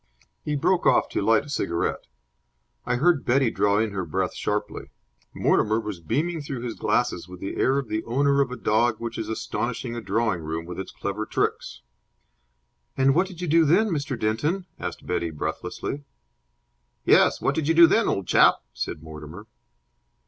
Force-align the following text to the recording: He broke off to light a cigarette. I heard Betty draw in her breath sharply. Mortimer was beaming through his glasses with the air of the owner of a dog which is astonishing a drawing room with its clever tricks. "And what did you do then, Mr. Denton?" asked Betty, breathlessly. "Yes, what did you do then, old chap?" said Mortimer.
He 0.43 0.55
broke 0.55 0.87
off 0.87 1.09
to 1.09 1.21
light 1.21 1.43
a 1.45 1.49
cigarette. 1.49 2.07
I 2.87 2.95
heard 2.95 3.23
Betty 3.23 3.51
draw 3.51 3.77
in 3.77 3.91
her 3.91 4.03
breath 4.03 4.33
sharply. 4.33 4.89
Mortimer 5.31 5.79
was 5.79 5.99
beaming 5.99 6.41
through 6.41 6.61
his 6.61 6.73
glasses 6.73 7.27
with 7.27 7.39
the 7.39 7.55
air 7.57 7.77
of 7.77 7.87
the 7.87 8.03
owner 8.05 8.41
of 8.41 8.49
a 8.49 8.55
dog 8.57 8.97
which 8.97 9.19
is 9.19 9.29
astonishing 9.29 9.95
a 9.95 10.01
drawing 10.01 10.41
room 10.41 10.65
with 10.65 10.79
its 10.79 10.91
clever 10.91 11.27
tricks. 11.27 11.83
"And 12.97 13.13
what 13.13 13.27
did 13.27 13.41
you 13.41 13.47
do 13.47 13.63
then, 13.63 13.89
Mr. 13.89 14.19
Denton?" 14.19 14.65
asked 14.79 15.05
Betty, 15.05 15.29
breathlessly. 15.29 16.03
"Yes, 17.05 17.39
what 17.39 17.53
did 17.53 17.67
you 17.67 17.75
do 17.75 17.85
then, 17.85 18.07
old 18.07 18.25
chap?" 18.25 18.55
said 18.73 19.03
Mortimer. 19.03 19.45